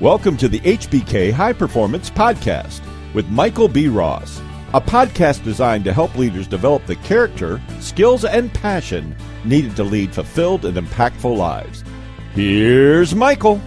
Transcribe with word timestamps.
Welcome 0.00 0.38
to 0.38 0.48
the 0.48 0.60
HBK 0.60 1.30
High 1.30 1.52
Performance 1.52 2.08
Podcast 2.08 2.80
with 3.12 3.28
Michael 3.28 3.68
B. 3.68 3.86
Ross, 3.86 4.40
a 4.72 4.80
podcast 4.80 5.44
designed 5.44 5.84
to 5.84 5.92
help 5.92 6.16
leaders 6.16 6.46
develop 6.46 6.86
the 6.86 6.96
character, 6.96 7.60
skills, 7.80 8.24
and 8.24 8.50
passion 8.54 9.14
needed 9.44 9.76
to 9.76 9.84
lead 9.84 10.14
fulfilled 10.14 10.64
and 10.64 10.78
impactful 10.78 11.36
lives. 11.36 11.84
Here's 12.32 13.14
Michael. 13.14 13.60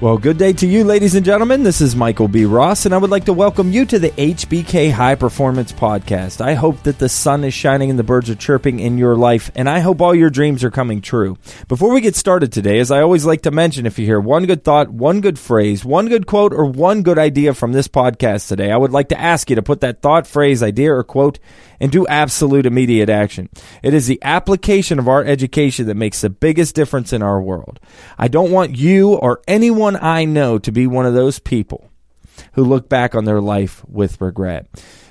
Well, 0.00 0.16
good 0.16 0.38
day 0.38 0.54
to 0.54 0.66
you, 0.66 0.82
ladies 0.82 1.14
and 1.14 1.26
gentlemen. 1.26 1.62
This 1.62 1.82
is 1.82 1.94
Michael 1.94 2.26
B. 2.26 2.46
Ross, 2.46 2.86
and 2.86 2.94
I 2.94 2.96
would 2.96 3.10
like 3.10 3.26
to 3.26 3.34
welcome 3.34 3.70
you 3.70 3.84
to 3.84 3.98
the 3.98 4.08
HBK 4.08 4.90
High 4.90 5.14
Performance 5.14 5.72
Podcast. 5.72 6.40
I 6.40 6.54
hope 6.54 6.82
that 6.84 6.98
the 6.98 7.10
sun 7.10 7.44
is 7.44 7.52
shining 7.52 7.90
and 7.90 7.98
the 7.98 8.02
birds 8.02 8.30
are 8.30 8.34
chirping 8.34 8.80
in 8.80 8.96
your 8.96 9.14
life, 9.14 9.50
and 9.54 9.68
I 9.68 9.80
hope 9.80 10.00
all 10.00 10.14
your 10.14 10.30
dreams 10.30 10.64
are 10.64 10.70
coming 10.70 11.02
true. 11.02 11.36
Before 11.68 11.92
we 11.92 12.00
get 12.00 12.16
started 12.16 12.50
today, 12.50 12.78
as 12.78 12.90
I 12.90 13.02
always 13.02 13.26
like 13.26 13.42
to 13.42 13.50
mention, 13.50 13.84
if 13.84 13.98
you 13.98 14.06
hear 14.06 14.18
one 14.18 14.46
good 14.46 14.64
thought, 14.64 14.88
one 14.88 15.20
good 15.20 15.38
phrase, 15.38 15.84
one 15.84 16.08
good 16.08 16.26
quote, 16.26 16.54
or 16.54 16.64
one 16.64 17.02
good 17.02 17.18
idea 17.18 17.52
from 17.52 17.72
this 17.72 17.86
podcast 17.86 18.48
today, 18.48 18.72
I 18.72 18.78
would 18.78 18.92
like 18.92 19.10
to 19.10 19.20
ask 19.20 19.50
you 19.50 19.56
to 19.56 19.62
put 19.62 19.82
that 19.82 20.00
thought, 20.00 20.26
phrase, 20.26 20.62
idea, 20.62 20.94
or 20.94 21.04
quote 21.04 21.38
into 21.78 22.08
absolute 22.08 22.64
immediate 22.64 23.10
action. 23.10 23.50
It 23.82 23.92
is 23.92 24.06
the 24.06 24.20
application 24.22 24.98
of 24.98 25.08
our 25.08 25.22
education 25.24 25.86
that 25.88 25.94
makes 25.94 26.22
the 26.22 26.30
biggest 26.30 26.74
difference 26.74 27.12
in 27.12 27.22
our 27.22 27.40
world. 27.40 27.80
I 28.18 28.28
don't 28.28 28.50
want 28.50 28.78
you 28.78 29.14
or 29.14 29.42
anyone 29.46 29.89
I 29.96 30.24
know 30.24 30.58
to 30.58 30.72
be 30.72 30.86
one 30.86 31.06
of 31.06 31.14
those 31.14 31.38
people 31.38 31.90
who 32.54 32.64
look 32.64 32.88
back 32.88 33.14
on 33.14 33.24
their 33.24 33.40
life 33.40 33.84
with 33.86 34.20
regret. 34.20 34.66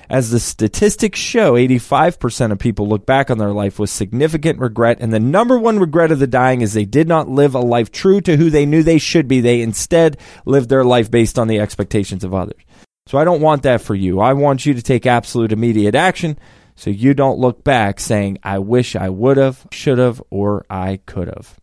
As 0.08 0.30
the 0.30 0.40
statistics 0.40 1.20
show, 1.20 1.54
85% 1.54 2.50
of 2.50 2.58
people 2.58 2.88
look 2.88 3.06
back 3.06 3.30
on 3.30 3.38
their 3.38 3.52
life 3.52 3.78
with 3.78 3.90
significant 3.90 4.58
regret, 4.58 4.98
and 5.00 5.12
the 5.12 5.20
number 5.20 5.56
one 5.56 5.78
regret 5.78 6.10
of 6.10 6.18
the 6.18 6.26
dying 6.26 6.62
is 6.62 6.72
they 6.72 6.84
did 6.84 7.06
not 7.06 7.28
live 7.28 7.54
a 7.54 7.60
life 7.60 7.92
true 7.92 8.20
to 8.22 8.36
who 8.36 8.50
they 8.50 8.66
knew 8.66 8.82
they 8.82 8.98
should 8.98 9.28
be. 9.28 9.40
They 9.40 9.60
instead 9.62 10.16
lived 10.44 10.68
their 10.68 10.84
life 10.84 11.12
based 11.12 11.38
on 11.38 11.46
the 11.46 11.60
expectations 11.60 12.24
of 12.24 12.34
others. 12.34 12.60
So 13.06 13.18
I 13.18 13.24
don't 13.24 13.40
want 13.40 13.62
that 13.62 13.80
for 13.80 13.94
you. 13.94 14.18
I 14.18 14.32
want 14.32 14.66
you 14.66 14.74
to 14.74 14.82
take 14.82 15.06
absolute 15.06 15.52
immediate 15.52 15.94
action 15.94 16.38
so 16.74 16.90
you 16.90 17.14
don't 17.14 17.38
look 17.38 17.62
back 17.62 18.00
saying, 18.00 18.38
I 18.42 18.58
wish 18.58 18.96
I 18.96 19.10
would 19.10 19.36
have, 19.36 19.66
should 19.70 19.98
have, 19.98 20.22
or 20.30 20.64
I 20.68 21.00
could 21.06 21.28
have. 21.28 21.56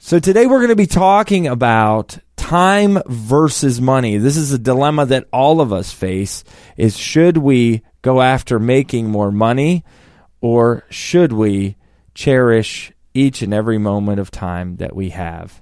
So 0.00 0.20
today 0.20 0.46
we're 0.46 0.58
going 0.58 0.68
to 0.68 0.76
be 0.76 0.86
talking 0.86 1.48
about 1.48 2.18
time 2.36 3.02
versus 3.06 3.80
money. 3.80 4.16
This 4.16 4.36
is 4.36 4.52
a 4.52 4.58
dilemma 4.58 5.04
that 5.06 5.26
all 5.32 5.60
of 5.60 5.72
us 5.72 5.92
face 5.92 6.44
is 6.76 6.96
should 6.96 7.36
we 7.36 7.82
go 8.00 8.22
after 8.22 8.60
making 8.60 9.10
more 9.10 9.32
money 9.32 9.84
or 10.40 10.84
should 10.88 11.32
we 11.32 11.76
cherish 12.14 12.92
each 13.12 13.42
and 13.42 13.52
every 13.52 13.76
moment 13.76 14.20
of 14.20 14.30
time 14.30 14.76
that 14.76 14.94
we 14.94 15.10
have? 15.10 15.60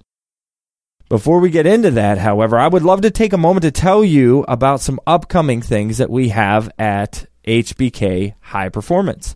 Before 1.09 1.41
we 1.41 1.49
get 1.49 1.67
into 1.67 1.93
that, 1.93 2.19
however, 2.19 2.59
I 2.59 2.69
would 2.69 2.83
love 2.83 3.01
to 3.01 3.11
take 3.11 3.33
a 3.33 3.39
moment 3.39 3.63
to 3.63 3.71
tell 3.71 4.05
you 4.05 4.45
about 4.49 4.83
some 4.83 5.01
upcoming 5.07 5.63
things 5.63 5.97
that 5.97 6.11
we 6.11 6.29
have 6.29 6.71
at 6.79 7.25
HBK 7.47 8.35
High 8.41 8.69
Performance. 8.69 9.35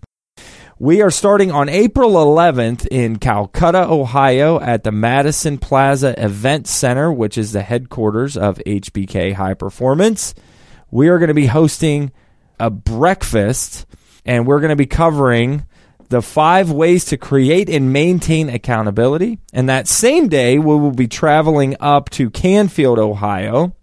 We 0.83 1.03
are 1.03 1.11
starting 1.11 1.53
on 1.53 1.69
April 1.69 2.13
11th 2.13 2.87
in 2.87 3.19
Calcutta, 3.19 3.87
Ohio 3.87 4.59
at 4.59 4.83
the 4.83 4.91
Madison 4.91 5.59
Plaza 5.59 6.15
Event 6.17 6.67
Center, 6.67 7.13
which 7.13 7.37
is 7.37 7.53
the 7.53 7.61
headquarters 7.61 8.35
of 8.35 8.57
HBK 8.65 9.35
High 9.35 9.53
Performance. 9.53 10.35
We 10.91 11.09
are 11.09 11.19
going 11.19 11.29
to 11.29 11.35
be 11.35 11.49
hosting 11.49 12.13
a 12.59 12.71
breakfast 12.71 13.85
and 14.25 14.47
we're 14.47 14.61
going 14.61 14.71
to 14.71 14.75
be 14.77 14.87
covering 14.87 15.67
the 16.09 16.23
five 16.23 16.71
ways 16.71 17.05
to 17.05 17.19
create 17.19 17.69
and 17.69 17.93
maintain 17.93 18.49
accountability. 18.49 19.39
And 19.53 19.69
that 19.69 19.87
same 19.87 20.29
day, 20.29 20.59
we 20.59 20.77
will 20.77 20.93
be 20.93 21.09
traveling 21.09 21.77
up 21.79 22.09
to 22.13 22.31
Canfield, 22.31 22.99
Ohio 22.99 23.77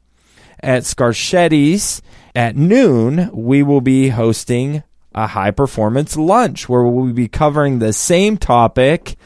at 0.62 0.81
Scarchetti's 0.81 2.02
at 2.36 2.56
noon, 2.56 3.30
we 3.34 3.62
will 3.62 3.81
be 3.81 4.09
hosting 4.09 4.84
a 5.17 5.28
high 5.28 5.51
performance 5.51 6.16
lunch 6.16 6.69
where 6.69 6.83
we'll 6.83 7.11
be 7.11 7.28
covering 7.28 7.79
the 7.79 7.91
same 7.91 8.38
topic 8.38 9.17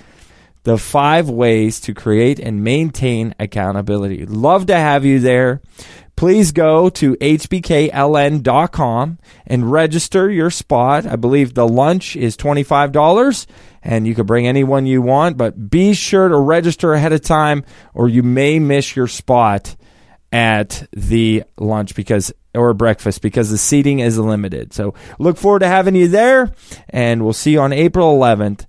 the 0.64 0.78
five 0.78 1.30
ways 1.30 1.82
to 1.82 1.94
create 1.94 2.40
and 2.40 2.64
maintain 2.64 3.36
accountability. 3.40 4.26
Love 4.26 4.68
to 4.68 4.76
have 4.76 5.04
you 5.04 5.20
there. 5.20 5.62
Please 6.16 6.54
go 6.54 6.90
to 6.90 7.16
hbkln.com 7.16 7.90
and 9.48 9.72
register 9.72 10.30
your 10.30 10.50
spot. 10.50 11.06
I 11.06 11.18
believe 11.18 11.56
the 11.56 11.68
lunch 11.68 12.16
is 12.16 12.38
$25 12.38 13.48
and 13.84 14.08
you 14.08 14.16
can 14.16 14.26
bring 14.26 14.48
anyone 14.48 14.86
you 14.86 15.02
want, 15.02 15.36
but 15.36 15.70
be 15.70 15.94
sure 15.94 16.30
to 16.30 16.38
register 16.38 16.94
ahead 16.94 17.12
of 17.12 17.22
time 17.22 17.66
or 17.94 18.08
you 18.08 18.24
may 18.24 18.60
miss 18.60 18.96
your 18.96 19.08
spot 19.08 19.76
at 20.32 20.88
the 20.94 21.44
lunch 21.58 21.96
because 21.96 22.32
or 22.54 22.74
breakfast 22.74 23.22
because 23.22 23.50
the 23.50 23.58
seating 23.58 24.00
is 24.00 24.18
limited. 24.18 24.74
So 24.74 24.94
look 25.20 25.38
forward 25.38 25.60
to 25.60 25.68
having 25.68 25.96
you 25.96 26.08
there, 26.08 26.52
and 26.90 27.24
we'll 27.24 27.34
see 27.34 27.52
you 27.52 27.62
on 27.62 27.74
April 27.74 28.18
11th 28.18 28.66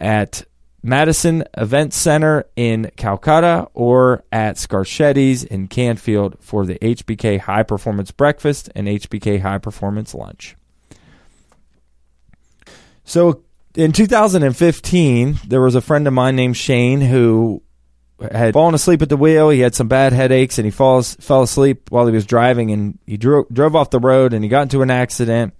at 0.00 0.44
Madison 0.82 1.42
Event 1.56 1.92
Center 1.92 2.44
in 2.54 2.90
Calcutta 2.96 3.68
or 3.74 4.24
at 4.30 4.56
Scarchetti's 4.56 5.42
in 5.42 5.66
Canfield 5.66 6.36
for 6.40 6.64
the 6.64 6.78
HBK 6.78 7.40
High 7.40 7.64
Performance 7.64 8.12
Breakfast 8.12 8.70
and 8.74 8.86
HBK 8.86 9.40
High 9.40 9.58
Performance 9.58 10.14
Lunch. 10.14 10.56
So 13.04 13.42
in 13.74 13.92
2015, 13.92 15.40
there 15.46 15.60
was 15.60 15.74
a 15.74 15.80
friend 15.80 16.06
of 16.06 16.12
mine 16.12 16.36
named 16.36 16.56
Shane 16.56 17.00
who 17.00 17.62
had 18.20 18.54
fallen 18.54 18.74
asleep 18.74 19.02
at 19.02 19.08
the 19.08 19.16
wheel. 19.16 19.50
He 19.50 19.60
had 19.60 19.74
some 19.74 19.88
bad 19.88 20.12
headaches, 20.12 20.58
and 20.58 20.64
he 20.64 20.70
falls 20.70 21.16
fell 21.16 21.42
asleep 21.42 21.90
while 21.90 22.06
he 22.06 22.12
was 22.12 22.26
driving. 22.26 22.70
And 22.70 22.98
he 23.06 23.16
drove 23.16 23.48
drove 23.52 23.76
off 23.76 23.90
the 23.90 24.00
road, 24.00 24.32
and 24.32 24.42
he 24.44 24.48
got 24.48 24.62
into 24.62 24.82
an 24.82 24.90
accident, 24.90 25.54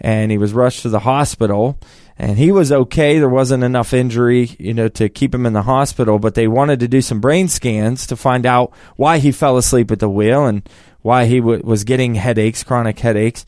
and 0.00 0.30
he 0.30 0.38
was 0.38 0.52
rushed 0.52 0.82
to 0.82 0.88
the 0.88 1.00
hospital. 1.00 1.78
And 2.16 2.38
he 2.38 2.52
was 2.52 2.70
okay. 2.70 3.18
There 3.18 3.28
wasn't 3.28 3.64
enough 3.64 3.92
injury, 3.92 4.54
you 4.58 4.72
know, 4.72 4.88
to 4.88 5.08
keep 5.08 5.34
him 5.34 5.46
in 5.46 5.52
the 5.52 5.62
hospital. 5.62 6.20
But 6.20 6.34
they 6.34 6.46
wanted 6.46 6.80
to 6.80 6.88
do 6.88 7.00
some 7.00 7.20
brain 7.20 7.48
scans 7.48 8.06
to 8.06 8.16
find 8.16 8.46
out 8.46 8.72
why 8.96 9.18
he 9.18 9.32
fell 9.32 9.56
asleep 9.56 9.90
at 9.90 9.98
the 9.98 10.08
wheel 10.08 10.46
and 10.46 10.68
why 11.02 11.26
he 11.26 11.40
w- 11.40 11.62
was 11.64 11.82
getting 11.82 12.14
headaches, 12.14 12.62
chronic 12.62 13.00
headaches. 13.00 13.44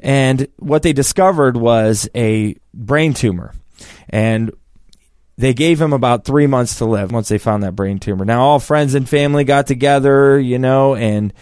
And 0.00 0.48
what 0.58 0.82
they 0.82 0.92
discovered 0.92 1.56
was 1.56 2.08
a 2.14 2.56
brain 2.74 3.14
tumor. 3.14 3.54
And 4.08 4.50
they 5.36 5.54
gave 5.54 5.80
him 5.80 5.92
about 5.92 6.24
three 6.24 6.46
months 6.46 6.76
to 6.76 6.84
live 6.84 7.12
once 7.12 7.28
they 7.28 7.38
found 7.38 7.62
that 7.62 7.76
brain 7.76 7.98
tumor. 7.98 8.24
Now, 8.24 8.42
all 8.42 8.60
friends 8.60 8.94
and 8.94 9.08
family 9.08 9.44
got 9.44 9.66
together, 9.66 10.38
you 10.38 10.58
know, 10.58 10.94
and 10.94 11.32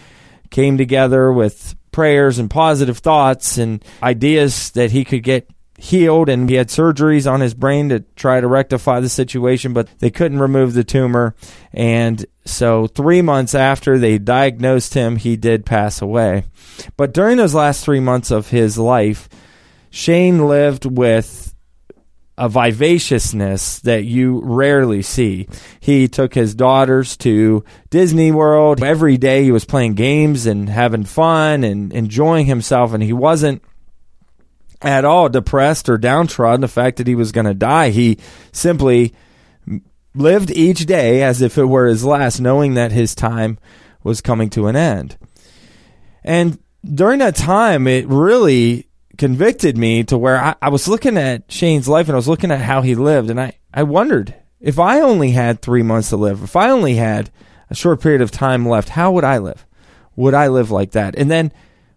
came 0.49 0.77
together 0.77 1.31
with 1.31 1.75
prayers 1.91 2.39
and 2.39 2.49
positive 2.49 2.99
thoughts 2.99 3.57
and 3.57 3.83
ideas 4.01 4.71
that 4.71 4.91
he 4.91 5.03
could 5.03 5.23
get 5.23 5.49
healed. 5.77 6.29
And 6.29 6.49
he 6.49 6.55
had 6.55 6.69
surgeries 6.69 7.29
on 7.29 7.41
his 7.41 7.53
brain 7.53 7.89
to 7.89 8.01
try 8.15 8.39
to 8.39 8.47
rectify 8.47 8.99
the 8.99 9.09
situation, 9.09 9.73
but 9.73 9.89
they 9.99 10.09
couldn't 10.09 10.39
remove 10.39 10.73
the 10.73 10.83
tumor. 10.83 11.35
And 11.73 12.25
so, 12.45 12.87
three 12.87 13.21
months 13.21 13.53
after 13.53 13.97
they 13.97 14.17
diagnosed 14.17 14.93
him, 14.93 15.17
he 15.17 15.35
did 15.35 15.65
pass 15.65 16.01
away. 16.01 16.45
But 16.97 17.13
during 17.13 17.37
those 17.37 17.55
last 17.55 17.83
three 17.83 17.99
months 17.99 18.31
of 18.31 18.49
his 18.49 18.77
life, 18.77 19.29
Shane 19.89 20.47
lived 20.47 20.85
with 20.85 21.48
a 22.39 22.47
vivaciousness 22.47 23.79
that 23.79 24.05
you 24.05 24.39
rarely 24.45 25.01
see. 25.01 25.45
He 25.81 26.07
took 26.07 26.33
his 26.33 26.55
daughters 26.55 27.17
to 27.17 27.65
Disney 27.89 28.31
World. 28.31 28.81
Every 28.81 29.17
day 29.17 29.43
he 29.43 29.51
was 29.51 29.65
playing 29.65 29.95
games 29.95 30.45
and 30.45 30.69
having 30.69 31.03
fun 31.03 31.65
and 31.65 31.91
enjoying 31.91 32.45
himself, 32.45 32.93
and 32.93 33.03
he 33.03 33.11
wasn't 33.11 33.61
at 34.81 35.03
all 35.03 35.27
depressed 35.27 35.89
or 35.89 35.97
downtrodden 35.97 36.61
the 36.61 36.69
fact 36.69 36.95
that 36.97 37.07
he 37.07 37.15
was 37.15 37.33
going 37.33 37.45
to 37.45 37.53
die. 37.53 37.89
He 37.89 38.17
simply 38.53 39.13
lived 40.15 40.49
each 40.49 40.85
day 40.85 41.21
as 41.21 41.41
if 41.41 41.57
it 41.57 41.65
were 41.65 41.87
his 41.87 42.05
last, 42.05 42.39
knowing 42.39 42.75
that 42.75 42.93
his 42.93 43.13
time 43.13 43.59
was 44.01 44.21
coming 44.21 44.49
to 44.51 44.67
an 44.67 44.77
end. 44.77 45.17
And 46.23 46.57
during 46.85 47.19
that 47.19 47.35
time, 47.35 47.85
it 47.85 48.07
really 48.07 48.88
convicted 49.19 49.77
me 49.77 50.03
to 50.05 50.17
where 50.17 50.37
I, 50.37 50.55
I, 50.61 50.69
was 50.69 50.87
looking 50.87 51.17
at 51.17 51.51
Shane's 51.51 51.87
life 51.87 52.07
and 52.07 52.15
I 52.15 52.15
was 52.15 52.27
looking 52.27 52.51
at 52.51 52.61
how 52.61 52.81
he 52.81 52.95
lived, 52.95 53.29
and 53.29 53.39
I, 53.39 53.59
I 53.71 53.83
wondered 53.83 54.33
if 54.59 54.79
I 54.79 55.01
only 55.01 55.31
had 55.31 55.61
three 55.61 55.83
months 55.83 56.09
to 56.09 56.17
live, 56.17 56.41
if 56.41 56.55
I 56.55 56.71
only 56.71 56.95
had 56.95 57.29
a 57.69 57.75
short 57.75 58.01
period 58.01 58.21
of 58.21 58.31
time 58.31 58.67
left, 58.67 58.89
how 58.89 59.11
would 59.11 59.23
I 59.23 59.37
live? 59.37 59.67
Would 60.15 60.33
I 60.33 60.47
live 60.47 60.71
like 60.71 60.91
that? 60.91 61.15
And 61.15 61.29
then 61.29 61.51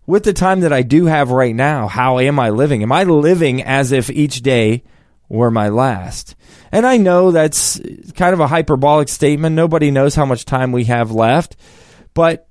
with 0.04 0.24
the 0.24 0.32
time 0.32 0.60
that 0.60 0.72
I 0.72 0.82
do 0.82 1.06
have 1.06 1.30
right 1.30 1.54
now, 1.54 1.88
how 1.88 2.18
am 2.18 2.38
I 2.38 2.50
living? 2.50 2.82
Am 2.82 2.92
I 2.92 3.04
living 3.04 3.62
as 3.62 3.92
if 3.92 4.10
each 4.10 4.42
day 4.42 4.82
were 5.28 5.50
my 5.50 5.68
last? 5.68 6.34
And 6.70 6.84
I 6.84 6.96
know 6.96 7.30
that's 7.30 7.80
kind 8.16 8.34
of 8.34 8.40
a 8.40 8.48
hyperbolic 8.48 9.08
statement. 9.08 9.56
Nobody 9.56 9.90
knows 9.90 10.14
how 10.14 10.26
much 10.26 10.44
time 10.44 10.72
we 10.72 10.84
have 10.84 11.12
left. 11.12 11.56
But 12.14 12.48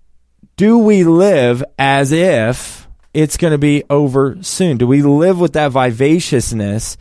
do 0.56 0.77
we 0.77 1.03
live 1.03 1.63
as 1.77 2.12
if 2.12 2.88
it's 3.13 3.38
going 3.38 3.52
to 3.52 3.58
be 3.58 3.84
over 3.90 4.38
soon? 4.42 4.78
Do 4.78 4.88
we 4.88 5.02
live 5.02 5.40
with 5.40 5.54
that 5.54 5.72
vivaciousness 5.72 6.98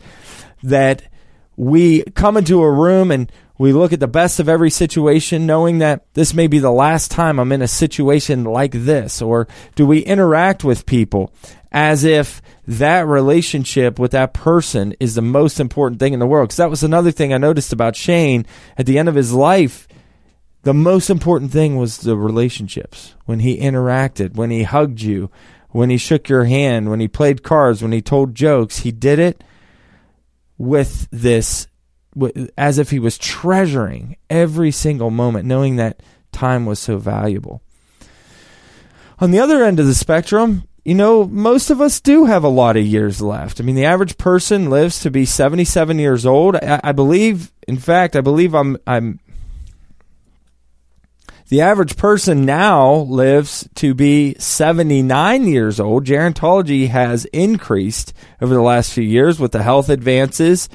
that 0.63 1.03
we 1.55 2.03
come 2.03 2.37
into 2.37 2.61
a 2.61 2.71
room 2.71 3.11
and 3.11 3.31
We 3.61 3.73
look 3.73 3.93
at 3.93 3.99
the 3.99 4.07
best 4.07 4.39
of 4.39 4.49
every 4.49 4.71
situation, 4.71 5.45
knowing 5.45 5.77
that 5.77 6.11
this 6.15 6.33
may 6.33 6.47
be 6.47 6.57
the 6.57 6.71
last 6.71 7.11
time 7.11 7.37
I'm 7.37 7.51
in 7.51 7.61
a 7.61 7.67
situation 7.67 8.43
like 8.43 8.71
this? 8.71 9.21
Or 9.21 9.47
do 9.75 9.85
we 9.85 9.99
interact 9.99 10.63
with 10.63 10.87
people 10.87 11.31
as 11.71 12.03
if 12.03 12.41
that 12.65 13.05
relationship 13.05 13.99
with 13.99 14.13
that 14.13 14.33
person 14.33 14.95
is 14.99 15.13
the 15.13 15.21
most 15.21 15.59
important 15.59 15.99
thing 15.99 16.13
in 16.13 16.19
the 16.19 16.25
world? 16.25 16.47
Because 16.47 16.57
that 16.57 16.71
was 16.71 16.81
another 16.81 17.11
thing 17.11 17.35
I 17.35 17.37
noticed 17.37 17.71
about 17.71 17.95
Shane 17.95 18.47
at 18.79 18.87
the 18.87 18.97
end 18.97 19.07
of 19.07 19.13
his 19.13 19.31
life. 19.31 19.87
The 20.63 20.73
most 20.73 21.11
important 21.11 21.51
thing 21.51 21.75
was 21.75 21.99
the 21.99 22.17
relationships. 22.17 23.13
When 23.25 23.41
he 23.41 23.59
interacted, 23.59 24.33
when 24.33 24.49
he 24.49 24.63
hugged 24.63 25.01
you, 25.01 25.29
when 25.71 25.89
he 25.89 25.97
shook 25.97 26.29
your 26.29 26.45
hand, 26.45 26.89
when 26.89 26.99
he 26.99 27.07
played 27.07 27.43
cards, 27.43 27.81
when 27.81 27.91
he 27.91 28.01
told 28.01 28.35
jokes, 28.35 28.79
he 28.79 28.91
did 28.91 29.19
it 29.19 29.43
with 30.57 31.07
this 31.11 31.67
as 32.57 32.77
if 32.77 32.91
he 32.91 32.99
was 32.99 33.17
treasuring 33.17 34.17
every 34.29 34.71
single 34.71 35.09
moment, 35.09 35.45
knowing 35.45 35.77
that 35.77 36.01
time 36.31 36.65
was 36.65 36.79
so 36.79 36.97
valuable. 36.97 37.61
On 39.19 39.31
the 39.31 39.39
other 39.39 39.63
end 39.63 39.79
of 39.79 39.85
the 39.85 39.95
spectrum, 39.95 40.63
you 40.83 40.95
know, 40.95 41.25
most 41.25 41.69
of 41.69 41.79
us 41.79 42.01
do 42.01 42.25
have 42.25 42.43
a 42.43 42.49
lot 42.49 42.75
of 42.75 42.85
years 42.85 43.21
left. 43.21 43.61
I 43.61 43.63
mean, 43.63 43.75
the 43.75 43.85
average 43.85 44.17
person 44.17 44.69
lives 44.69 44.99
to 45.01 45.11
be 45.11 45.25
77 45.25 45.99
years 45.99 46.25
old. 46.25 46.55
I, 46.55 46.81
I 46.83 46.91
believe, 46.91 47.51
in 47.67 47.77
fact, 47.77 48.15
I 48.15 48.21
believe 48.21 48.55
I'm, 48.55 48.77
I'm, 48.87 49.19
the 51.51 51.61
average 51.61 51.97
person 51.97 52.45
now 52.45 52.93
lives 52.95 53.69
to 53.75 53.93
be 53.93 54.35
79 54.39 55.47
years 55.47 55.79
old. 55.79 56.05
Gerontology 56.05 56.87
has 56.87 57.25
increased 57.25 58.13
over 58.41 58.53
the 58.53 58.61
last 58.61 58.93
few 58.93 59.03
years 59.03 59.39
with 59.39 59.51
the 59.51 59.61
health 59.61 59.89
advances 59.89 60.69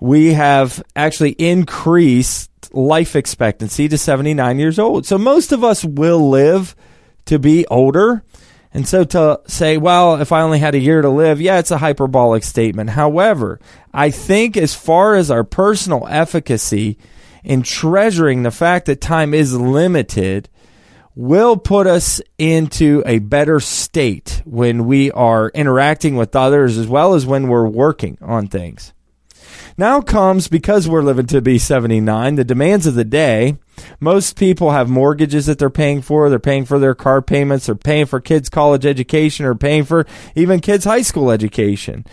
we 0.00 0.34
have 0.34 0.82
actually 0.94 1.32
increased 1.32 2.50
life 2.72 3.16
expectancy 3.16 3.88
to 3.88 3.98
79 3.98 4.58
years 4.58 4.78
old. 4.78 5.06
So 5.06 5.18
most 5.18 5.52
of 5.52 5.64
us 5.64 5.84
will 5.84 6.28
live 6.28 6.76
to 7.26 7.38
be 7.38 7.66
older. 7.66 8.22
And 8.72 8.86
so 8.86 9.04
to 9.04 9.40
say, 9.46 9.78
well, 9.78 10.20
if 10.20 10.32
I 10.32 10.42
only 10.42 10.58
had 10.58 10.74
a 10.74 10.78
year 10.78 11.00
to 11.00 11.08
live, 11.08 11.40
yeah, 11.40 11.58
it's 11.58 11.70
a 11.70 11.78
hyperbolic 11.78 12.44
statement. 12.44 12.90
However, 12.90 13.58
I 13.94 14.10
think 14.10 14.56
as 14.56 14.74
far 14.74 15.14
as 15.14 15.30
our 15.30 15.44
personal 15.44 16.06
efficacy 16.08 16.98
in 17.46 17.62
treasuring 17.62 18.42
the 18.42 18.50
fact 18.50 18.86
that 18.86 19.00
time 19.00 19.32
is 19.32 19.58
limited, 19.58 20.48
will 21.14 21.56
put 21.56 21.86
us 21.86 22.20
into 22.36 23.02
a 23.06 23.20
better 23.20 23.60
state 23.60 24.42
when 24.44 24.84
we 24.84 25.10
are 25.12 25.50
interacting 25.54 26.16
with 26.16 26.36
others 26.36 26.76
as 26.76 26.86
well 26.86 27.14
as 27.14 27.24
when 27.24 27.48
we're 27.48 27.66
working 27.66 28.18
on 28.20 28.48
things. 28.48 28.92
Now 29.78 30.00
comes, 30.00 30.48
because 30.48 30.88
we're 30.88 31.02
living 31.02 31.26
to 31.26 31.40
be 31.40 31.58
79, 31.58 32.34
the 32.34 32.44
demands 32.44 32.86
of 32.86 32.94
the 32.94 33.04
day. 33.04 33.58
Most 34.00 34.36
people 34.36 34.70
have 34.72 34.88
mortgages 34.88 35.46
that 35.46 35.58
they're 35.58 35.70
paying 35.70 36.02
for. 36.02 36.28
They're 36.28 36.38
paying 36.38 36.64
for 36.64 36.78
their 36.78 36.94
car 36.94 37.22
payments. 37.22 37.66
They're 37.66 37.74
paying 37.74 38.06
for 38.06 38.20
kids' 38.20 38.48
college 38.48 38.86
education 38.86 39.46
or 39.46 39.54
paying 39.54 39.84
for 39.84 40.06
even 40.34 40.60
kids' 40.60 40.84
high 40.84 41.02
school 41.02 41.30
education. 41.30 42.06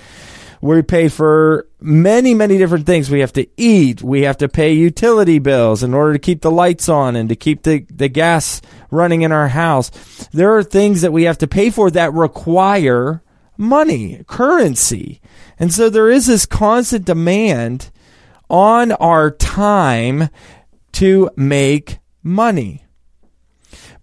We 0.64 0.82
pay 0.82 1.10
for 1.10 1.68
many, 1.82 2.34
many 2.34 2.58
different 2.58 2.86
things. 2.86 3.10
We 3.10 3.20
have 3.20 3.34
to 3.34 3.46
eat. 3.58 4.02
We 4.02 4.22
have 4.22 4.38
to 4.38 4.48
pay 4.48 4.72
utility 4.72 5.38
bills 5.38 5.84
in 5.84 5.94
order 5.94 6.14
to 6.14 6.20
keep 6.20 6.42
the 6.42 6.52
lights 6.52 6.88
on 6.88 7.18
and 7.18 7.28
to 7.28 7.36
keep 7.36 7.64
the, 7.64 7.86
the 7.90 8.08
gas 8.08 8.62
running 8.90 9.24
in 9.24 9.34
our 9.34 9.50
house. 9.50 9.90
There 10.32 10.56
are 10.56 10.64
things 10.64 11.02
that 11.02 11.12
we 11.12 11.24
have 11.24 11.38
to 11.40 11.50
pay 11.50 11.70
for 11.70 11.92
that 11.92 12.14
require 12.14 13.22
money, 13.58 14.24
currency. 14.26 15.20
And 15.60 15.74
so 15.74 15.90
there 15.90 16.10
is 16.10 16.28
this 16.28 16.46
constant 16.46 17.04
demand 17.04 17.92
on 18.50 18.94
our 18.94 19.32
time 19.32 20.30
to 20.94 21.30
make 21.36 22.00
money. 22.24 22.86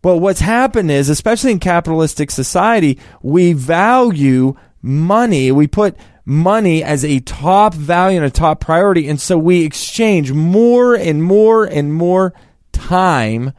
But 0.03 0.19
what's 0.19 0.41
happened 0.41 0.91
is, 0.91 1.09
especially 1.09 1.53
in 1.53 1.59
capitalistic 1.59 2.31
society, 2.31 2.99
we 3.23 3.55
value 3.55 4.57
money. 4.83 5.51
We 5.53 5.67
put 5.67 5.97
money 6.31 6.81
as 6.81 7.05
a 7.05 7.19
top 7.19 7.75
value 7.75 8.17
and 8.17 8.25
a 8.25 8.31
top 8.31 8.61
priority. 8.61 9.09
And 9.09 9.21
so 9.21 9.37
we 9.37 9.65
exchange 9.65 10.33
more 10.33 10.95
and 10.95 11.25
more 11.25 11.65
and 11.65 11.93
more 11.93 12.33
time 12.71 13.53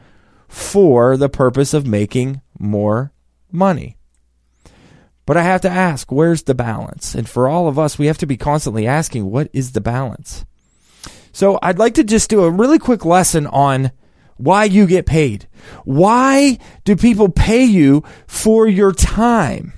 for 0.48 1.18
the 1.18 1.28
purpose 1.28 1.74
of 1.74 1.86
making 1.86 2.40
more 2.58 3.12
money. 3.50 3.98
But 5.26 5.36
I 5.36 5.42
have 5.42 5.60
to 5.60 5.70
ask, 5.70 6.10
where's 6.10 6.44
the 6.44 6.54
balance? 6.54 7.14
And 7.14 7.28
for 7.28 7.46
all 7.46 7.68
of 7.68 7.78
us, 7.78 7.98
we 7.98 8.06
have 8.06 8.18
to 8.18 8.26
be 8.26 8.38
constantly 8.38 8.86
asking, 8.86 9.30
what 9.30 9.50
is 9.52 9.72
the 9.72 9.82
balance? 9.82 10.46
So 11.30 11.58
I'd 11.62 11.78
like 11.78 11.94
to 11.94 12.04
just 12.04 12.30
do 12.30 12.42
a 12.42 12.50
really 12.50 12.78
quick 12.78 13.04
lesson 13.04 13.46
on 13.46 13.92
why 14.38 14.64
you 14.64 14.86
get 14.86 15.04
paid. 15.04 15.46
Why 15.84 16.58
do 16.84 16.96
people 16.96 17.28
pay 17.28 17.64
you 17.64 18.02
for 18.26 18.66
your 18.66 18.92
time? 18.92 19.74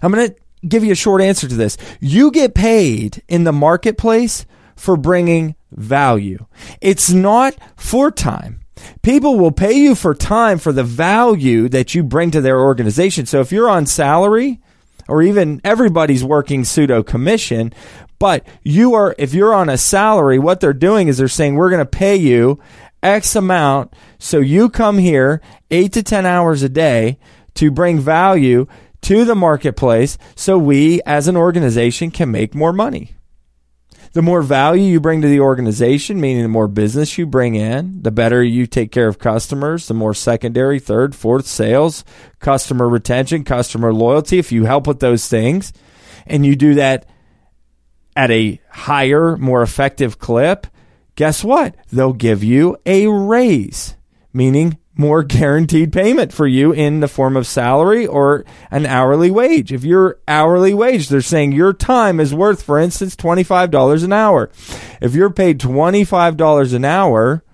I'm 0.00 0.12
going 0.12 0.28
to 0.28 0.36
give 0.68 0.84
you 0.84 0.92
a 0.92 0.96
short 0.96 1.22
answer 1.22 1.48
to 1.48 1.54
this. 1.54 1.76
You 2.00 2.30
get 2.30 2.54
paid 2.54 3.22
in 3.28 3.44
the 3.44 3.52
marketplace 3.52 4.46
for 4.74 4.96
bringing 4.96 5.54
value. 5.70 6.46
It's 6.80 7.10
not 7.10 7.56
for 7.76 8.10
time. 8.10 8.60
People 9.02 9.38
will 9.38 9.52
pay 9.52 9.72
you 9.72 9.94
for 9.94 10.14
time 10.14 10.58
for 10.58 10.72
the 10.72 10.84
value 10.84 11.68
that 11.68 11.94
you 11.94 12.02
bring 12.02 12.30
to 12.32 12.40
their 12.40 12.60
organization. 12.60 13.26
So 13.26 13.40
if 13.40 13.50
you're 13.50 13.70
on 13.70 13.86
salary, 13.86 14.60
or 15.08 15.22
even 15.22 15.60
everybody's 15.64 16.24
working 16.24 16.64
pseudo 16.64 17.02
commission, 17.02 17.72
but 18.18 18.46
you 18.62 18.94
are, 18.94 19.14
if 19.18 19.34
you're 19.34 19.54
on 19.54 19.68
a 19.68 19.78
salary, 19.78 20.38
what 20.38 20.60
they're 20.60 20.72
doing 20.72 21.08
is 21.08 21.18
they're 21.18 21.28
saying, 21.28 21.54
we're 21.54 21.70
going 21.70 21.84
to 21.84 21.86
pay 21.86 22.16
you 22.16 22.60
X 23.02 23.36
amount. 23.36 23.92
So 24.18 24.40
you 24.40 24.68
come 24.68 24.98
here 24.98 25.40
eight 25.70 25.92
to 25.92 26.02
10 26.02 26.26
hours 26.26 26.62
a 26.62 26.68
day 26.68 27.18
to 27.54 27.70
bring 27.70 27.98
value 27.98 28.66
to 29.06 29.24
the 29.24 29.36
marketplace 29.36 30.18
so 30.34 30.58
we 30.58 31.00
as 31.06 31.28
an 31.28 31.36
organization 31.36 32.10
can 32.10 32.28
make 32.28 32.56
more 32.56 32.72
money 32.72 33.14
the 34.16 34.22
more 34.22 34.40
value 34.40 34.84
you 34.84 34.98
bring 34.98 35.20
to 35.20 35.28
the 35.28 35.40
organization, 35.40 36.22
meaning 36.22 36.42
the 36.42 36.48
more 36.48 36.68
business 36.68 37.18
you 37.18 37.26
bring 37.26 37.54
in, 37.54 38.00
the 38.00 38.10
better 38.10 38.42
you 38.42 38.66
take 38.66 38.90
care 38.90 39.08
of 39.08 39.18
customers, 39.18 39.88
the 39.88 39.94
more 39.94 40.14
secondary, 40.14 40.80
third, 40.80 41.14
fourth 41.14 41.46
sales, 41.46 42.02
customer 42.38 42.88
retention, 42.88 43.44
customer 43.44 43.92
loyalty. 43.92 44.38
If 44.38 44.52
you 44.52 44.64
help 44.64 44.86
with 44.86 45.00
those 45.00 45.28
things 45.28 45.74
and 46.26 46.46
you 46.46 46.56
do 46.56 46.76
that 46.76 47.06
at 48.16 48.30
a 48.30 48.58
higher, 48.70 49.36
more 49.36 49.60
effective 49.60 50.18
clip, 50.18 50.66
guess 51.14 51.44
what? 51.44 51.76
They'll 51.92 52.14
give 52.14 52.42
you 52.42 52.78
a 52.86 53.08
raise, 53.08 53.96
meaning 54.32 54.78
more 54.96 55.22
guaranteed 55.22 55.92
payment 55.92 56.32
for 56.32 56.46
you 56.46 56.72
in 56.72 57.00
the 57.00 57.08
form 57.08 57.36
of 57.36 57.46
salary 57.46 58.06
or 58.06 58.44
an 58.70 58.86
hourly 58.86 59.30
wage. 59.30 59.72
If 59.72 59.84
you're 59.84 60.18
hourly 60.26 60.74
wage, 60.74 61.08
they're 61.08 61.20
saying 61.20 61.52
your 61.52 61.72
time 61.72 62.18
is 62.18 62.34
worth, 62.34 62.62
for 62.62 62.78
instance, 62.78 63.14
$25 63.16 64.04
an 64.04 64.12
hour. 64.12 64.50
If 65.00 65.14
you're 65.14 65.30
paid 65.30 65.60
$25 65.60 66.74
an 66.74 66.84
hour, 66.84 67.44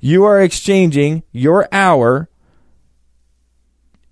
you 0.00 0.24
are 0.24 0.40
exchanging 0.40 1.22
your 1.32 1.68
hour 1.72 2.28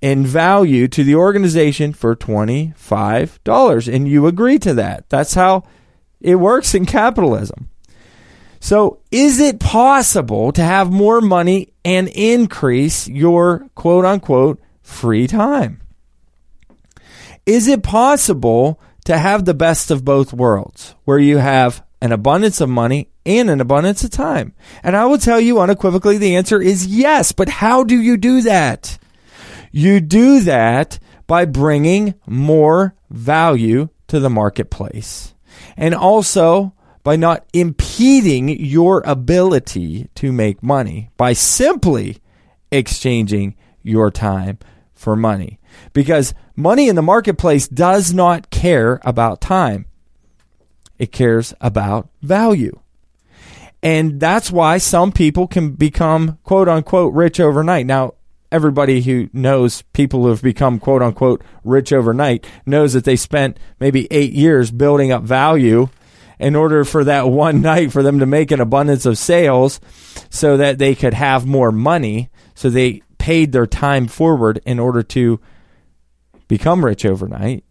in 0.01 0.27
value 0.27 0.87
to 0.89 1.03
the 1.03 1.15
organization 1.15 1.93
for 1.93 2.15
$25 2.15 3.93
and 3.93 4.09
you 4.09 4.27
agree 4.27 4.59
to 4.59 4.75
that. 4.75 5.09
That's 5.09 5.35
how 5.35 5.65
it 6.21 6.37
works 6.37 6.75
in 6.75 6.87
capitalism. 6.87 7.71
So, 8.61 9.01
is 9.11 9.39
it 9.39 9.61
possible 9.61 10.53
to 10.53 10.63
have 10.63 10.91
more 10.91 11.21
money 11.21 11.73
and 11.85 12.09
increase 12.09 13.07
your 13.09 13.69
quote 13.75 14.05
unquote 14.05 14.61
free 14.83 15.27
time? 15.27 15.81
Is 17.45 17.69
it 17.69 17.83
possible 17.83 18.81
to 19.05 19.17
have 19.17 19.45
the 19.45 19.55
best 19.55 19.91
of 19.91 20.05
both 20.05 20.33
worlds 20.33 20.95
where 21.05 21.19
you 21.19 21.39
have 21.39 21.85
an 22.01 22.13
abundance 22.13 22.61
of 22.61 22.69
money 22.69 23.09
and 23.25 23.49
an 23.49 23.61
abundance 23.61 24.03
of 24.03 24.11
time? 24.11 24.53
And 24.83 24.97
I 24.97 25.05
will 25.07 25.19
tell 25.19 25.41
you 25.41 25.61
unequivocally 25.61 26.19
the 26.19 26.37
answer 26.37 26.61
is 26.61 26.87
yes. 26.87 27.33
But 27.33 27.49
how 27.49 27.85
do 27.85 28.01
you 28.01 28.17
do 28.17 28.43
that? 28.43 28.99
You 29.71 30.01
do 30.01 30.41
that 30.41 30.99
by 31.27 31.45
bringing 31.45 32.15
more 32.27 32.95
value 33.11 33.89
to 34.09 34.21
the 34.21 34.31
marketplace. 34.31 35.35
And 35.77 35.95
also 35.95 36.73
by 37.07 37.15
not 37.15 37.47
impeding 37.53 38.49
your 38.49 39.01
ability 39.07 40.09
to 40.17 40.33
make 40.33 40.61
money 40.61 41.09
by 41.17 41.33
simply 41.33 42.19
exchanging 42.73 43.55
your 43.85 44.11
time 44.11 44.59
for 44.93 45.15
money. 45.15 45.61
Because 45.93 46.35
money 46.57 46.89
in 46.89 46.97
the 46.97 47.03
marketplace 47.03 47.69
does 47.69 48.13
not 48.13 48.51
care 48.51 48.99
about 49.05 49.41
time, 49.41 49.87
it 50.99 51.13
cares 51.13 51.55
about 51.61 52.09
value. 52.23 52.77
And 53.85 54.19
that's 54.19 54.51
why 54.51 54.79
some 54.79 55.13
people 55.13 55.47
can 55.47 55.75
become 55.75 56.41
quote 56.43 56.69
unquote 56.69 57.15
rich 57.15 57.39
overnight. 57.39 57.87
Now, 57.87 58.15
everybody 58.51 59.01
who 59.03 59.31
knows 59.33 59.83
people 59.93 60.23
who 60.23 60.31
have 60.31 60.43
become 60.43 60.81
quote 60.81 61.03
unquote 61.03 61.45
rich 61.63 61.93
overnight 61.93 62.45
knows 62.67 62.95
that 62.95 63.05
they 63.05 63.15
spent 63.15 63.61
maybe 63.79 64.09
eight 64.11 64.33
years 64.33 64.73
building 64.73 65.13
up 65.13 65.23
value 65.23 65.89
in 66.39 66.55
order 66.57 66.85
for 66.85 67.05
that 67.05 67.29
one 67.29 67.61
night 67.61 67.93
for 67.93 68.03
them 68.03 68.19
to 68.19 68.27
make 68.27 68.51
an 68.51 68.61
abundance 68.61 69.07
of 69.07 69.19
sales 69.19 69.81
so 70.31 70.57
that 70.57 70.79
they 70.79 70.95
could 70.95 71.15
have 71.15 71.47
more 71.47 71.73
money. 71.73 72.31
So 72.55 72.71
they 72.71 73.03
paid 73.19 73.53
their 73.53 73.67
time 73.67 74.07
forward 74.07 74.61
in 74.65 74.79
order 74.79 75.03
to 75.03 75.41
become 76.49 76.85
rich 76.85 77.05
overnight. 77.05 77.65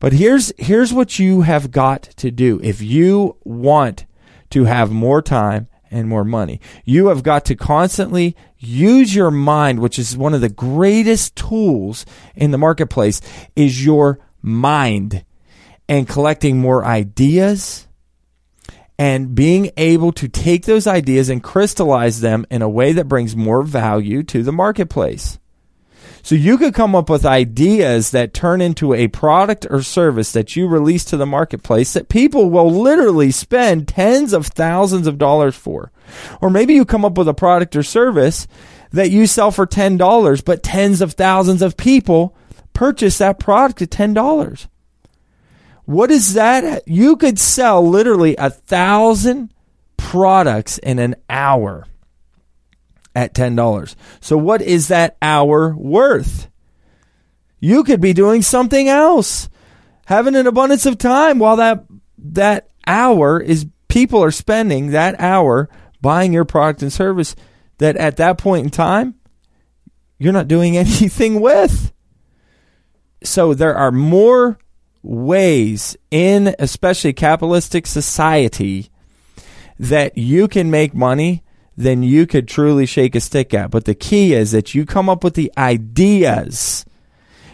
But 0.00 0.12
here's 0.12 0.52
here's 0.58 0.92
what 0.92 1.18
you 1.18 1.42
have 1.42 1.70
got 1.70 2.02
to 2.02 2.30
do 2.30 2.60
if 2.62 2.82
you 2.82 3.36
want 3.44 4.04
to 4.50 4.64
have 4.64 4.90
more 4.90 5.22
time 5.22 5.68
and 5.90 6.08
more 6.08 6.24
money. 6.24 6.60
You 6.84 7.06
have 7.06 7.22
got 7.22 7.44
to 7.46 7.54
constantly 7.54 8.36
use 8.58 9.14
your 9.14 9.30
mind, 9.30 9.78
which 9.78 9.98
is 9.98 10.16
one 10.16 10.34
of 10.34 10.40
the 10.40 10.48
greatest 10.48 11.36
tools 11.36 12.04
in 12.34 12.50
the 12.50 12.58
marketplace 12.58 13.20
is 13.54 13.84
your 13.84 14.18
mind 14.42 15.24
and 15.88 16.08
collecting 16.08 16.58
more 16.58 16.84
ideas 16.84 17.86
and 18.98 19.34
being 19.34 19.70
able 19.76 20.12
to 20.12 20.28
take 20.28 20.64
those 20.64 20.86
ideas 20.86 21.28
and 21.28 21.42
crystallize 21.42 22.20
them 22.20 22.46
in 22.50 22.62
a 22.62 22.68
way 22.68 22.92
that 22.92 23.08
brings 23.08 23.34
more 23.34 23.62
value 23.62 24.22
to 24.22 24.42
the 24.42 24.52
marketplace. 24.52 25.38
So 26.22 26.34
you 26.34 26.56
could 26.56 26.72
come 26.72 26.94
up 26.94 27.10
with 27.10 27.26
ideas 27.26 28.12
that 28.12 28.32
turn 28.32 28.62
into 28.62 28.94
a 28.94 29.08
product 29.08 29.66
or 29.68 29.82
service 29.82 30.32
that 30.32 30.56
you 30.56 30.66
release 30.66 31.04
to 31.06 31.18
the 31.18 31.26
marketplace 31.26 31.92
that 31.92 32.08
people 32.08 32.48
will 32.48 32.70
literally 32.70 33.30
spend 33.30 33.88
tens 33.88 34.32
of 34.32 34.46
thousands 34.46 35.06
of 35.06 35.18
dollars 35.18 35.54
for. 35.54 35.92
Or 36.40 36.48
maybe 36.48 36.72
you 36.72 36.86
come 36.86 37.04
up 37.04 37.18
with 37.18 37.28
a 37.28 37.34
product 37.34 37.76
or 37.76 37.82
service 37.82 38.46
that 38.92 39.10
you 39.10 39.26
sell 39.26 39.50
for 39.50 39.66
$10, 39.66 40.44
but 40.44 40.62
tens 40.62 41.02
of 41.02 41.12
thousands 41.12 41.60
of 41.60 41.76
people 41.76 42.34
purchase 42.72 43.18
that 43.18 43.38
product 43.38 43.82
at 43.82 43.90
$10. 43.90 44.66
What 45.84 46.10
is 46.10 46.34
that? 46.34 46.86
You 46.86 47.16
could 47.16 47.38
sell 47.38 47.86
literally 47.86 48.36
a 48.36 48.50
thousand 48.50 49.52
products 49.96 50.78
in 50.78 50.98
an 50.98 51.16
hour 51.28 51.86
at 53.14 53.34
$10. 53.34 53.94
So 54.20 54.36
what 54.36 54.62
is 54.62 54.88
that 54.88 55.16
hour 55.20 55.74
worth? 55.74 56.48
You 57.60 57.84
could 57.84 58.00
be 58.00 58.12
doing 58.12 58.42
something 58.42 58.88
else, 58.88 59.48
having 60.06 60.34
an 60.34 60.46
abundance 60.46 60.86
of 60.86 60.98
time 60.98 61.38
while 61.38 61.56
that 61.56 61.84
that 62.18 62.70
hour 62.86 63.40
is 63.40 63.66
people 63.88 64.22
are 64.22 64.30
spending 64.30 64.90
that 64.90 65.18
hour 65.20 65.68
buying 66.00 66.32
your 66.32 66.44
product 66.44 66.82
and 66.82 66.92
service 66.92 67.34
that 67.78 67.96
at 67.96 68.16
that 68.16 68.38
point 68.38 68.64
in 68.64 68.70
time 68.70 69.14
you're 70.18 70.32
not 70.32 70.48
doing 70.48 70.76
anything 70.76 71.40
with. 71.40 71.92
So 73.22 73.54
there 73.54 73.74
are 73.74 73.92
more 73.92 74.58
ways 75.04 75.96
in 76.10 76.54
especially 76.58 77.12
capitalistic 77.12 77.86
society 77.86 78.90
that 79.78 80.16
you 80.16 80.48
can 80.48 80.70
make 80.70 80.94
money 80.94 81.44
then 81.76 82.02
you 82.02 82.26
could 82.26 82.46
truly 82.46 82.86
shake 82.86 83.14
a 83.14 83.20
stick 83.20 83.52
at. 83.52 83.70
But 83.70 83.84
the 83.84 83.94
key 83.94 84.32
is 84.32 84.52
that 84.52 84.74
you 84.74 84.86
come 84.86 85.08
up 85.08 85.24
with 85.24 85.34
the 85.34 85.52
ideas. 85.58 86.84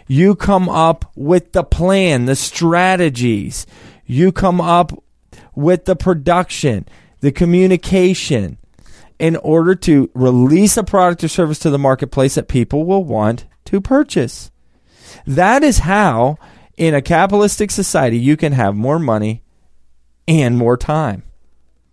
You 0.06 0.34
come 0.34 0.68
up 0.68 1.10
with 1.14 1.52
the 1.52 1.64
plan, 1.64 2.26
the 2.26 2.36
strategies. 2.36 3.66
You 4.04 4.32
come 4.32 4.60
up 4.60 4.92
with 5.54 5.84
the 5.84 5.96
production, 5.96 6.86
the 7.20 7.32
communication 7.32 8.58
in 9.18 9.36
order 9.36 9.74
to 9.74 10.10
release 10.14 10.76
a 10.76 10.84
product 10.84 11.22
or 11.22 11.28
service 11.28 11.58
to 11.60 11.70
the 11.70 11.78
marketplace 11.78 12.34
that 12.34 12.48
people 12.48 12.84
will 12.84 13.04
want 13.04 13.44
to 13.66 13.80
purchase. 13.80 14.50
That 15.26 15.62
is 15.62 15.80
how, 15.80 16.38
in 16.76 16.94
a 16.94 17.02
capitalistic 17.02 17.70
society, 17.70 18.18
you 18.18 18.36
can 18.36 18.52
have 18.52 18.74
more 18.74 18.98
money 18.98 19.42
and 20.26 20.56
more 20.56 20.76
time. 20.76 21.22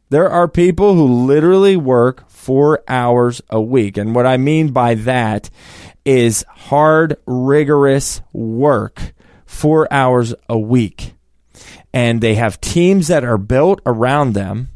There 0.10 0.30
are 0.30 0.48
people 0.48 0.96
who 0.96 1.26
literally 1.26 1.76
work 1.76 2.30
four 2.30 2.82
hours 2.88 3.42
a 3.50 3.60
week. 3.60 3.98
And 3.98 4.16
what 4.16 4.26
I 4.26 4.38
mean 4.38 4.72
by 4.72 4.96
that 4.96 5.50
is 6.06 6.46
hard, 6.48 7.18
rigorous 7.26 8.22
work, 8.32 9.14
four 9.46 9.92
hours 9.92 10.34
a 10.48 10.58
week. 10.58 11.14
And 11.94 12.22
they 12.22 12.36
have 12.36 12.62
teams 12.62 13.08
that 13.08 13.26
are 13.26 13.38
built 13.38 13.82
around 13.86 14.34
them 14.34 14.70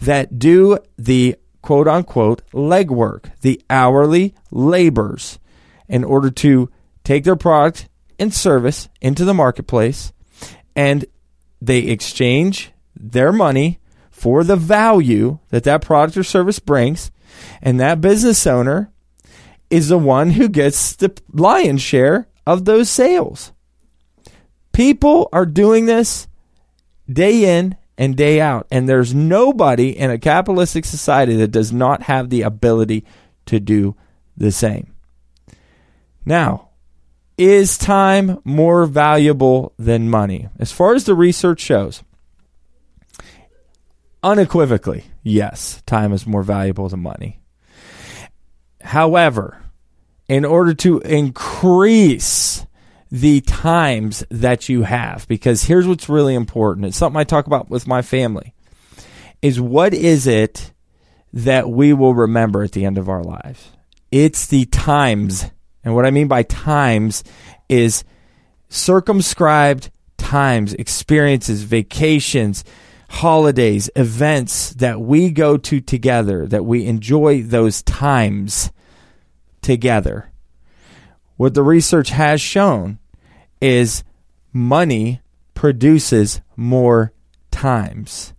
that 0.00 0.38
do 0.38 0.78
the 0.98 1.36
quote 1.62 1.88
unquote 1.88 2.42
legwork, 2.52 3.30
the 3.40 3.62
hourly 3.70 4.34
labors, 4.50 5.38
in 5.88 6.04
order 6.04 6.30
to 6.30 6.70
take 7.04 7.24
their 7.24 7.36
product 7.36 7.88
and 8.20 8.32
service 8.32 8.88
into 9.00 9.24
the 9.24 9.34
marketplace. 9.34 10.12
And 10.76 11.04
they 11.60 11.80
exchange 11.80 12.70
their 12.94 13.32
money 13.32 13.80
for 14.10 14.44
the 14.44 14.56
value 14.56 15.38
that 15.48 15.64
that 15.64 15.82
product 15.82 16.16
or 16.16 16.22
service 16.22 16.58
brings. 16.58 17.10
And 17.60 17.80
that 17.80 18.00
business 18.00 18.46
owner 18.46 18.92
is 19.70 19.88
the 19.88 19.98
one 19.98 20.30
who 20.30 20.48
gets 20.48 20.94
the 20.96 21.18
lion's 21.32 21.82
share 21.82 22.28
of 22.46 22.64
those 22.64 22.90
sales. 22.90 23.52
People 24.72 25.28
are 25.32 25.46
doing 25.46 25.86
this 25.86 26.28
day 27.10 27.58
in 27.58 27.76
and 27.96 28.16
day 28.16 28.40
out. 28.40 28.66
And 28.70 28.88
there's 28.88 29.14
nobody 29.14 29.90
in 29.90 30.10
a 30.10 30.18
capitalistic 30.18 30.84
society 30.84 31.36
that 31.36 31.50
does 31.50 31.72
not 31.72 32.04
have 32.04 32.30
the 32.30 32.42
ability 32.42 33.04
to 33.46 33.60
do 33.60 33.94
the 34.36 34.50
same. 34.50 34.94
Now, 36.24 36.69
is 37.40 37.78
time 37.78 38.38
more 38.44 38.84
valuable 38.84 39.72
than 39.78 40.10
money? 40.10 40.48
As 40.58 40.70
far 40.70 40.94
as 40.94 41.04
the 41.04 41.14
research 41.14 41.60
shows, 41.60 42.02
unequivocally, 44.22 45.04
yes, 45.22 45.82
time 45.86 46.12
is 46.12 46.26
more 46.26 46.42
valuable 46.42 46.88
than 46.90 47.00
money. 47.00 47.40
However, 48.82 49.62
in 50.28 50.44
order 50.44 50.74
to 50.74 50.98
increase 51.00 52.66
the 53.10 53.40
times 53.40 54.22
that 54.30 54.68
you 54.68 54.82
have, 54.82 55.26
because 55.26 55.64
here's 55.64 55.88
what's 55.88 56.10
really 56.10 56.34
important. 56.34 56.86
It's 56.86 56.96
something 56.96 57.18
I 57.18 57.24
talk 57.24 57.46
about 57.46 57.70
with 57.70 57.86
my 57.86 58.02
family 58.02 58.54
is 59.40 59.58
what 59.58 59.94
is 59.94 60.26
it 60.26 60.72
that 61.32 61.70
we 61.70 61.94
will 61.94 62.14
remember 62.14 62.62
at 62.62 62.72
the 62.72 62.84
end 62.84 62.98
of 62.98 63.08
our 63.08 63.24
lives? 63.24 63.70
It's 64.12 64.46
the 64.46 64.66
times. 64.66 65.46
And 65.84 65.94
what 65.94 66.06
I 66.06 66.10
mean 66.10 66.28
by 66.28 66.42
times 66.42 67.24
is 67.68 68.04
circumscribed 68.68 69.90
times, 70.16 70.74
experiences, 70.74 71.62
vacations, 71.62 72.64
holidays, 73.08 73.90
events 73.96 74.70
that 74.74 75.00
we 75.00 75.30
go 75.30 75.56
to 75.56 75.80
together, 75.80 76.46
that 76.46 76.64
we 76.64 76.86
enjoy 76.86 77.42
those 77.42 77.82
times 77.82 78.70
together. 79.62 80.30
What 81.36 81.54
the 81.54 81.62
research 81.62 82.10
has 82.10 82.40
shown 82.40 82.98
is 83.60 84.04
money 84.52 85.20
produces 85.54 86.40
more 86.56 87.12
times 87.50 88.32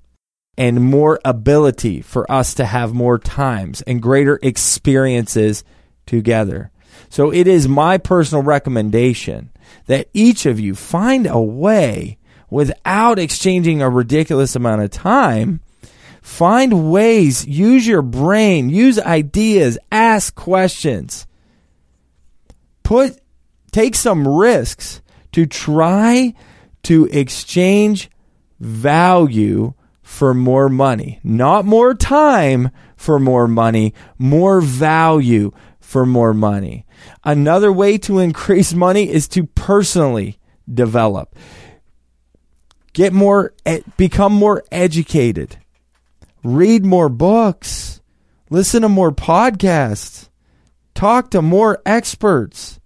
and 0.57 0.81
more 0.81 1.19
ability 1.25 2.01
for 2.01 2.31
us 2.31 2.53
to 2.53 2.65
have 2.65 2.93
more 2.93 3.17
times 3.17 3.81
and 3.81 4.01
greater 4.01 4.39
experiences 4.41 5.63
together. 6.05 6.71
So 7.09 7.31
it 7.31 7.47
is 7.47 7.67
my 7.67 7.97
personal 7.97 8.43
recommendation 8.43 9.49
that 9.87 10.09
each 10.13 10.45
of 10.45 10.59
you 10.59 10.75
find 10.75 11.27
a 11.27 11.39
way 11.39 12.17
without 12.49 13.17
exchanging 13.17 13.81
a 13.81 13.89
ridiculous 13.89 14.55
amount 14.55 14.81
of 14.81 14.91
time. 14.91 15.61
Find 16.21 16.91
ways, 16.91 17.47
use 17.47 17.87
your 17.87 18.01
brain, 18.01 18.69
use 18.69 18.99
ideas, 18.99 19.77
ask 19.91 20.35
questions. 20.35 21.25
Put 22.83 23.19
take 23.71 23.95
some 23.95 24.27
risks 24.27 25.01
to 25.31 25.45
try 25.45 26.33
to 26.83 27.05
exchange 27.05 28.09
value 28.59 29.73
for 30.01 30.33
more 30.33 30.69
money. 30.69 31.19
Not 31.23 31.65
more 31.65 31.93
time 31.93 32.69
for 32.95 33.17
more 33.17 33.47
money, 33.47 33.93
more 34.19 34.61
value 34.61 35.51
for 35.91 36.05
more 36.05 36.33
money. 36.33 36.85
Another 37.25 37.71
way 37.71 37.97
to 37.97 38.19
increase 38.19 38.73
money 38.73 39.09
is 39.09 39.27
to 39.27 39.45
personally 39.45 40.39
develop. 40.73 41.35
Get 42.93 43.11
more 43.11 43.53
become 43.97 44.33
more 44.33 44.63
educated. 44.71 45.57
Read 46.43 46.85
more 46.85 47.09
books. 47.09 48.01
Listen 48.49 48.81
to 48.83 48.89
more 48.89 49.11
podcasts. 49.11 50.29
Talk 50.95 51.29
to 51.31 51.41
more 51.41 51.81
experts. 51.85 52.79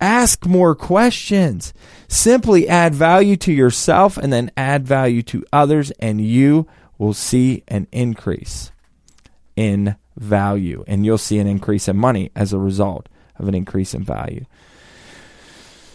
Ask 0.00 0.44
more 0.44 0.74
questions. 0.74 1.72
Simply 2.08 2.68
add 2.68 2.94
value 2.94 3.36
to 3.36 3.52
yourself 3.52 4.16
and 4.16 4.32
then 4.32 4.50
add 4.56 4.86
value 4.86 5.22
to 5.24 5.44
others 5.52 5.92
and 6.00 6.20
you 6.20 6.66
will 6.98 7.14
see 7.14 7.62
an 7.68 7.86
increase 7.92 8.72
in 9.54 9.94
value 10.20 10.84
and 10.86 11.04
you'll 11.04 11.18
see 11.18 11.38
an 11.38 11.46
increase 11.46 11.88
in 11.88 11.96
money 11.96 12.30
as 12.36 12.52
a 12.52 12.58
result 12.58 13.08
of 13.38 13.48
an 13.48 13.54
increase 13.54 13.94
in 13.94 14.04
value 14.04 14.44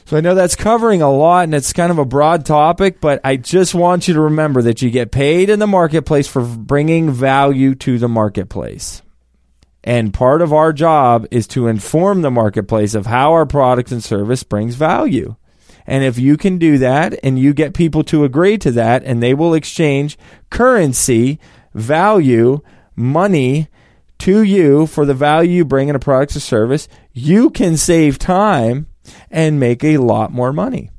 So 0.06 0.18
I 0.18 0.22
know 0.22 0.34
that's 0.36 0.56
covering 0.56 1.02
a 1.02 1.12
lot 1.12 1.46
and 1.46 1.54
it's 1.56 1.74
kind 1.74 1.92
of 1.92 2.00
a 2.00 2.06
broad 2.06 2.46
topic, 2.46 3.00
but 3.00 3.22
I 3.24 3.38
just 3.38 3.76
want 3.76 4.08
you 4.08 4.16
to 4.16 4.22
remember 4.22 4.64
that 4.64 4.82
you 4.82 4.90
get 4.90 5.12
paid 5.12 5.50
in 5.50 5.60
the 5.60 5.68
marketplace 5.68 6.28
for 6.28 6.42
bringing 6.44 7.12
value 7.12 7.76
to 7.76 8.00
the 8.00 8.10
marketplace. 8.10 9.04
And 9.84 10.12
part 10.12 10.42
of 10.42 10.52
our 10.52 10.74
job 10.74 11.28
is 11.30 11.46
to 11.50 11.68
inform 11.68 12.24
the 12.24 12.32
marketplace 12.32 12.96
of 12.96 13.06
how 13.06 13.34
our 13.34 13.46
product 13.46 13.92
and 13.92 14.04
service 14.04 14.42
brings 14.42 14.74
value. 14.74 15.36
And 15.86 16.04
if 16.04 16.18
you 16.18 16.38
can 16.38 16.58
do 16.58 16.80
that 16.80 17.20
and 17.22 17.38
you 17.38 17.54
get 17.54 17.76
people 17.76 18.04
to 18.06 18.24
agree 18.24 18.58
to 18.58 18.72
that 18.72 19.04
and 19.04 19.22
they 19.22 19.36
will 19.36 19.54
exchange 19.54 20.18
currency, 20.50 21.40
value, 21.76 22.62
money 22.96 23.68
to 24.20 24.44
you 24.44 24.88
for 24.88 25.06
the 25.06 25.14
value 25.14 25.58
you 25.58 25.66
bring 25.66 25.90
in 25.90 25.96
a 25.96 26.00
product 26.00 26.36
or 26.36 26.40
service, 26.40 26.88
you 27.14 27.50
can 27.50 27.78
save 27.78 28.18
time 28.18 28.88
and 29.30 29.60
make 29.60 29.84
a 29.84 29.98
lot 29.98 30.32
more 30.32 30.54
money. 30.54 30.92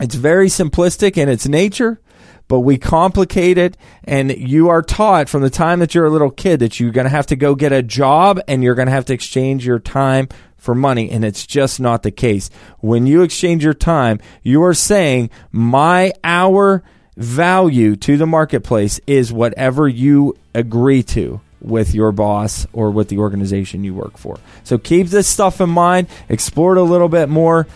It's 0.00 0.14
very 0.14 0.48
simplistic 0.48 1.16
in 1.16 1.28
its 1.28 1.48
nature, 1.48 2.00
but 2.46 2.60
we 2.60 2.78
complicate 2.78 3.58
it. 3.58 3.76
And 4.04 4.30
you 4.30 4.68
are 4.68 4.82
taught 4.82 5.28
from 5.28 5.42
the 5.42 5.50
time 5.50 5.80
that 5.80 5.94
you're 5.94 6.06
a 6.06 6.10
little 6.10 6.30
kid 6.30 6.60
that 6.60 6.78
you're 6.78 6.92
going 6.92 7.06
to 7.06 7.10
have 7.10 7.26
to 7.26 7.36
go 7.36 7.54
get 7.54 7.72
a 7.72 7.82
job 7.82 8.40
and 8.46 8.62
you're 8.62 8.76
going 8.76 8.86
to 8.86 8.92
have 8.92 9.06
to 9.06 9.14
exchange 9.14 9.66
your 9.66 9.80
time 9.80 10.28
for 10.56 10.74
money. 10.74 11.10
And 11.10 11.24
it's 11.24 11.46
just 11.46 11.80
not 11.80 12.02
the 12.02 12.10
case. 12.10 12.50
When 12.78 13.06
you 13.06 13.22
exchange 13.22 13.64
your 13.64 13.74
time, 13.74 14.20
you 14.42 14.62
are 14.62 14.74
saying, 14.74 15.30
my 15.50 16.12
hour 16.22 16.84
value 17.16 17.96
to 17.96 18.16
the 18.16 18.26
marketplace 18.26 19.00
is 19.06 19.32
whatever 19.32 19.88
you 19.88 20.36
agree 20.54 21.02
to 21.02 21.40
with 21.60 21.94
your 21.94 22.12
boss 22.12 22.66
or 22.72 22.90
with 22.90 23.08
the 23.08 23.18
organization 23.18 23.84
you 23.84 23.94
work 23.94 24.16
for. 24.16 24.38
So 24.64 24.78
keep 24.78 25.08
this 25.08 25.26
stuff 25.26 25.60
in 25.60 25.70
mind, 25.70 26.08
explore 26.28 26.76
it 26.76 26.80
a 26.80 26.84
little 26.84 27.08
bit 27.08 27.28
more. 27.28 27.66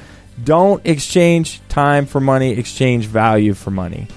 Don't 0.42 0.84
exchange 0.86 1.60
time 1.68 2.06
for 2.06 2.20
money, 2.20 2.50
exchange 2.50 3.06
value 3.06 3.54
for 3.54 3.70
money. 3.70 4.08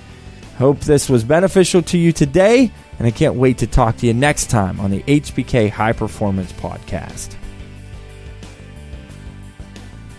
Hope 0.57 0.79
this 0.79 1.09
was 1.09 1.23
beneficial 1.23 1.81
to 1.83 1.97
you 1.97 2.13
today, 2.13 2.71
and 2.97 3.05
I 3.05 3.11
can't 3.11 3.35
wait 3.35 3.57
to 3.57 3.67
talk 3.67 3.97
to 3.97 4.07
you 4.07 4.13
next 4.13 4.49
time 4.49 4.79
on 4.79 4.89
the 4.91 5.03
HBK 5.03 5.69
High 5.69 5.91
Performance 5.91 6.53
Podcast. 6.53 7.35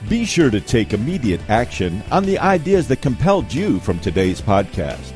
Be 0.09 0.25
sure 0.25 0.51
to 0.51 0.61
take 0.61 0.93
immediate 0.93 1.41
action 1.49 2.03
on 2.13 2.25
the 2.25 2.39
ideas 2.39 2.87
that 2.89 3.01
compelled 3.01 3.53
you 3.53 3.81
from 3.81 3.99
today's 3.99 4.41
podcast. 4.41 5.16